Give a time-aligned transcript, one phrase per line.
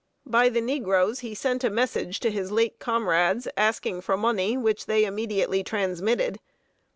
[0.25, 4.87] By the negroes, he sent a message to his late comrades, asking for money, which
[4.87, 6.39] they immediately transmitted.